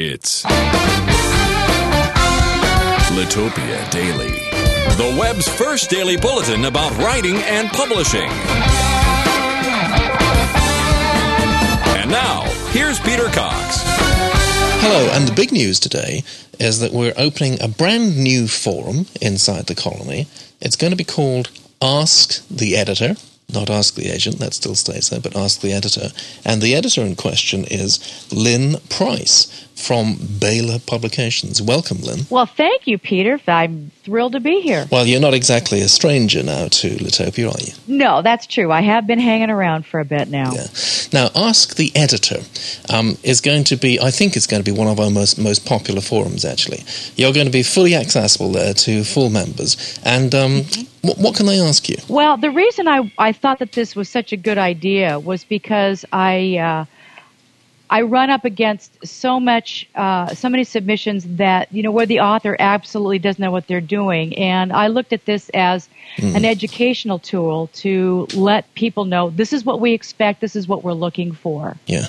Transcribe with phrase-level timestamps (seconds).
[0.00, 0.44] It's
[3.10, 4.38] Litopia Daily,
[4.94, 8.30] the web's first daily bulletin about writing and publishing.
[11.98, 13.82] And now, here's Peter Cox.
[14.80, 16.22] Hello, and the big news today
[16.60, 20.28] is that we're opening a brand new forum inside the colony.
[20.60, 21.50] It's going to be called
[21.82, 23.16] Ask the Editor.
[23.50, 26.10] Not ask the agent, that still stays there, but ask the editor.
[26.44, 27.98] And the editor in question is
[28.30, 31.62] Lynn Price from Behler Publications.
[31.62, 32.26] Welcome, Lynn.
[32.28, 33.40] Well, thank you, Peter.
[33.46, 34.86] I'm thrilled to be here.
[34.90, 37.72] Well, you're not exactly a stranger now to Litopia, are you?
[37.86, 38.72] No, that's true.
[38.72, 40.52] I have been hanging around for a bit now.
[40.52, 40.66] Yeah.
[41.12, 42.40] Now, Ask the Editor
[42.92, 45.38] um, is going to be, I think it's going to be one of our most,
[45.38, 46.84] most popular forums, actually.
[47.16, 49.98] You're going to be fully accessible there to full members.
[50.04, 51.08] And um, mm-hmm.
[51.08, 51.96] what, what can they ask you?
[52.08, 56.04] Well, the reason I, I thought that this was such a good idea was because
[56.12, 56.58] I.
[56.58, 56.84] Uh,
[57.90, 62.20] I run up against so much, uh, so many submissions that you know where the
[62.20, 66.34] author absolutely doesn't know what they're doing, and I looked at this as mm.
[66.34, 70.84] an educational tool to let people know this is what we expect, this is what
[70.84, 71.76] we're looking for.
[71.86, 72.06] Yeah.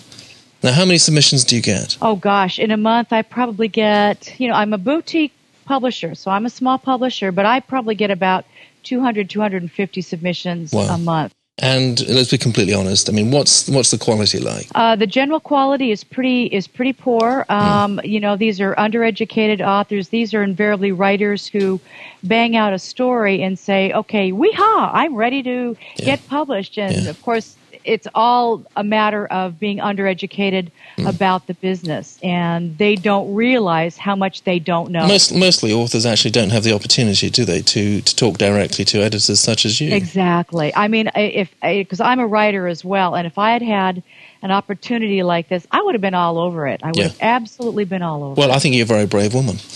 [0.62, 1.98] Now, how many submissions do you get?
[2.02, 5.34] Oh gosh, in a month I probably get, you know, I'm a boutique
[5.66, 8.46] publisher, so I'm a small publisher, but I probably get about
[8.84, 10.96] 200, 250 submissions wow.
[10.96, 11.34] a month.
[11.62, 13.10] And let's be completely honest.
[13.10, 14.68] I mean, what's what's the quality like?
[14.76, 17.46] Uh, the general quality is pretty is pretty poor.
[17.50, 18.10] Um, mm.
[18.10, 20.10] You know, these are undereducated authors.
[20.10, 21.80] These are invariably writers who
[22.24, 26.06] bang out a story and say, "Okay, weehaw, I'm ready to yeah.
[26.06, 27.10] get published." And yeah.
[27.10, 31.10] of course, it's all a matter of being undereducated mm.
[31.10, 35.08] about the business, and they don't realize how much they don't know.
[35.08, 39.00] Most, mostly, authors actually don't have the opportunity, do they, to to talk directly to
[39.00, 39.94] editors such as you?
[39.94, 40.74] Exactly.
[40.76, 44.04] I mean, if because I'm a writer as well, and if I had had
[44.42, 46.82] an opportunity like this, I would have been all over it.
[46.84, 47.04] I would yeah.
[47.10, 48.34] have absolutely been all over.
[48.34, 48.38] It.
[48.38, 48.56] Well, it.
[48.56, 49.58] I think you're a very brave woman.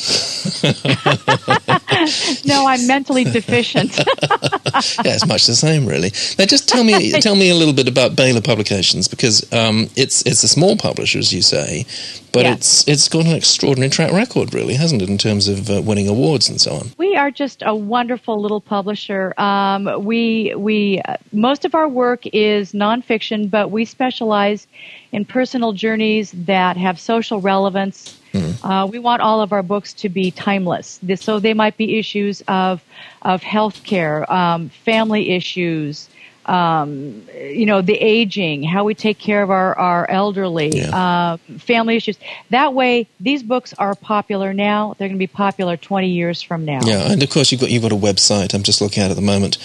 [2.45, 3.97] no, I'm mentally deficient.
[3.97, 6.11] yeah, it's much the same, really.
[6.37, 10.25] Now, just tell me, tell me a little bit about Behler Publications because um, it's
[10.25, 11.85] it's a small publisher, as you say,
[12.33, 12.53] but yeah.
[12.53, 16.09] it's it's got an extraordinary track record, really, hasn't it, in terms of uh, winning
[16.09, 16.91] awards and so on.
[16.97, 19.33] We are just a wonderful little publisher.
[19.39, 24.67] Um, we we uh, most of our work is nonfiction, but we specialize
[25.11, 28.65] in personal journeys that have social relevance Mm-hmm.
[28.65, 30.99] Uh, we want all of our books to be timeless.
[31.15, 32.83] So they might be issues of
[33.21, 36.09] of healthcare, um, family issues,
[36.45, 40.95] um, you know, the aging, how we take care of our, our elderly, yeah.
[40.95, 42.17] uh, family issues.
[42.49, 44.95] That way, these books are popular now.
[44.97, 46.81] They're going to be popular 20 years from now.
[46.83, 49.15] Yeah, and of course, you've got, you've got a website I'm just looking at at
[49.15, 49.57] the moment.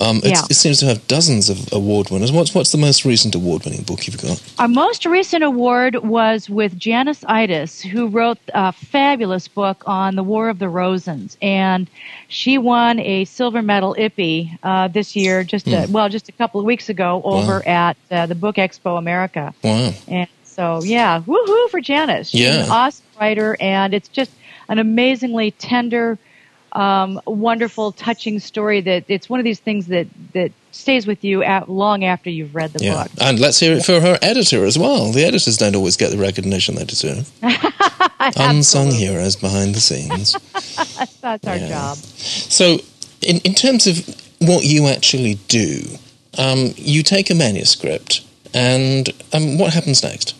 [0.00, 0.42] Um, yeah.
[0.50, 2.32] It seems to have dozens of award winners.
[2.32, 4.42] What's, what's the most recent award winning book you've got?
[4.58, 10.22] Our most recent award was with Janice Eidus, who wrote a fabulous book on the
[10.22, 11.36] War of the Rosens.
[11.40, 11.88] And
[12.28, 15.88] she won a silver medal IPPY uh, this year, just, mm.
[15.88, 17.72] a, well, just just a couple of weeks ago over wow.
[17.72, 19.54] at uh, the Book Expo America.
[19.62, 19.92] Wow.
[20.08, 22.30] And so, yeah, woohoo for Janice.
[22.30, 22.64] She's yeah.
[22.64, 24.30] an awesome writer, and it's just
[24.68, 26.18] an amazingly tender,
[26.72, 31.42] um, wonderful, touching story that it's one of these things that, that stays with you
[31.42, 33.02] at, long after you've read the yeah.
[33.02, 33.12] book.
[33.20, 35.12] And let's hear it for her editor as well.
[35.12, 37.30] The editors don't always get the recognition they deserve.
[38.36, 40.32] Unsung heroes behind the scenes.
[41.20, 41.68] That's our yeah.
[41.68, 41.96] job.
[41.98, 42.78] So,
[43.20, 43.98] in, in terms of
[44.40, 45.82] what you actually do,
[46.38, 50.34] um, you take a manuscript, and um, what happens next?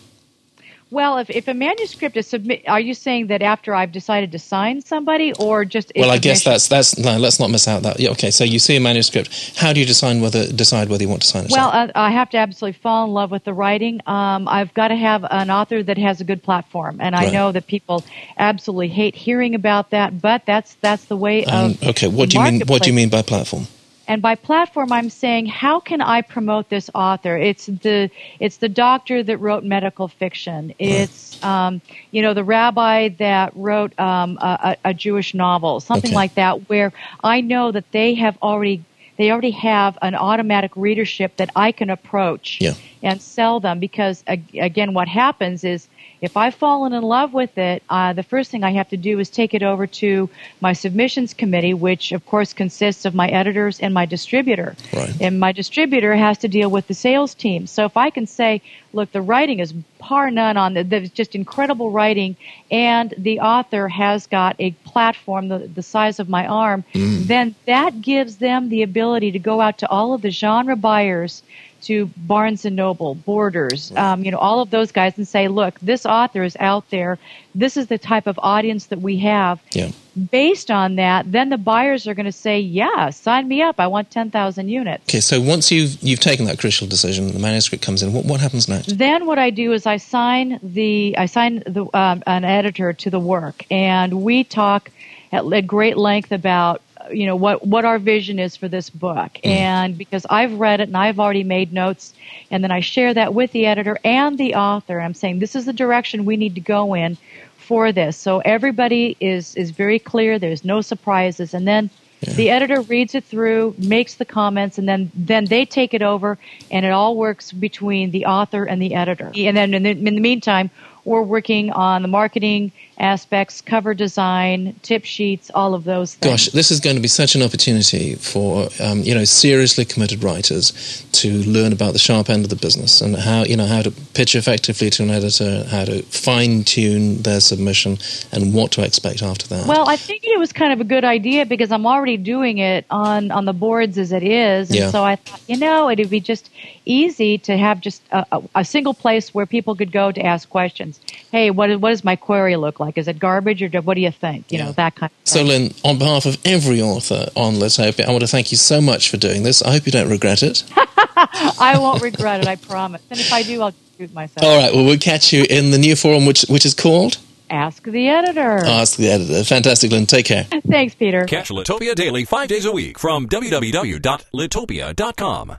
[0.91, 4.39] Well, if, if a manuscript is submit, are you saying that after I've decided to
[4.39, 5.91] sign somebody, or just?
[5.95, 7.17] Well, I guess that's that's no.
[7.17, 7.99] Let's not miss out that.
[7.99, 8.31] Yeah, okay.
[8.31, 9.57] So you see a manuscript.
[9.57, 11.51] How do you decide whether decide whether you want to sign it?
[11.51, 13.99] Well, I, I, have to absolutely fall in love with the writing.
[14.05, 17.33] Um, I've got to have an author that has a good platform, and I right.
[17.33, 18.05] know that people
[18.37, 21.83] absolutely hate hearing about that, but that's that's the way um, of.
[21.83, 22.61] Okay, what do you mean?
[22.67, 23.67] What do you mean by platform?
[24.07, 27.37] And by platform, I'm saying, how can I promote this author?
[27.37, 30.73] It's the it's the doctor that wrote medical fiction.
[30.77, 36.15] It's um, you know the rabbi that wrote um, a, a, Jewish novel, something okay.
[36.15, 36.93] like that, where
[37.23, 38.83] I know that they have already
[39.17, 42.73] they already have an automatic readership that I can approach yeah.
[43.01, 43.79] and sell them.
[43.79, 45.87] Because again, what happens is
[46.21, 49.19] if I've fallen in love with it, uh, the first thing I have to do
[49.19, 50.29] is take it over to
[50.61, 54.75] my submissions committee, which of course consists of my editors and my distributor.
[54.93, 55.13] Right.
[55.21, 57.67] And my distributor has to deal with the sales team.
[57.67, 58.61] So if I can say,
[58.93, 62.37] look, the writing is par none on the, there's just incredible writing,
[62.71, 67.23] and the author has got a platform the, the size of my arm, mm.
[67.27, 71.43] then that gives them the ability to go out to all of the genre buyers
[71.85, 75.79] to Barnes and Noble, Borders, um, you know, all of those guys, and say, look,
[75.79, 77.19] this author is out there.
[77.53, 79.61] This is the type of audience that we have.
[79.71, 79.91] Yeah.
[80.31, 83.79] Based on that, then the buyers are going to say, yeah, sign me up.
[83.79, 85.03] I want 10,000 units.
[85.09, 88.13] Okay, so once you've you've taken that crucial decision, the manuscript comes in.
[88.13, 88.97] What, what happens next?
[88.97, 93.09] Then what I do is I sign the I sign the um, an editor to
[93.09, 94.89] the work, and we talk
[95.33, 96.81] at, at great length about
[97.11, 99.31] you know what what our vision is for this book.
[99.43, 99.49] Mm.
[99.49, 102.13] and because I've read it and I've already made notes
[102.51, 105.65] and then I share that with the editor and the author I'm saying this is
[105.65, 107.17] the direction we need to go in
[107.65, 108.15] for this.
[108.15, 110.39] So everybody is is very clear.
[110.39, 111.53] There's no surprises.
[111.53, 111.89] And then
[112.21, 112.33] yeah.
[112.33, 116.37] the editor reads it through makes the comments and then then they take it over
[116.71, 119.31] and it all works between the author and the editor.
[119.35, 120.69] And then in the, in the meantime
[121.03, 126.31] we're working on the marketing aspects, cover design, tip sheets, all of those things.
[126.31, 130.23] Gosh, this is going to be such an opportunity for um, you know seriously committed
[130.23, 133.81] writers to learn about the sharp end of the business and how you know how
[133.81, 137.97] to pitch effectively to an editor, how to fine tune their submission,
[138.31, 139.67] and what to expect after that.
[139.67, 142.85] Well, I think it was kind of a good idea because I'm already doing it
[142.89, 144.91] on on the boards as it is, and yeah.
[144.91, 146.49] so I thought you know it'd be just
[146.85, 150.99] easy to have just a, a single place where people could go to ask questions.
[151.31, 152.84] Hey, what what does my query look like?
[152.95, 154.51] Is it garbage or what do you think?
[154.51, 154.65] You yeah.
[154.65, 155.11] know that kind.
[155.11, 158.57] of So, Lynn, on behalf of every author on Litopia, I want to thank you
[158.57, 159.61] so much for doing this.
[159.61, 160.63] I hope you don't regret it.
[160.75, 162.47] I won't regret it.
[162.47, 163.01] I promise.
[163.09, 164.45] And if I do, I'll shoot myself.
[164.45, 164.73] All right.
[164.73, 167.17] Well, we'll catch you in the new forum, which which is called.
[167.49, 168.65] Ask the editor.
[168.65, 169.43] Ask the editor.
[169.43, 170.07] Fantastic, Lynn.
[170.07, 170.45] Take care.
[170.67, 171.25] Thanks, Peter.
[171.25, 175.57] Catch Litopia Daily five days a week from www.litopia.com.